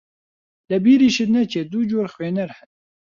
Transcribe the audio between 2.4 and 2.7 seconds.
هەن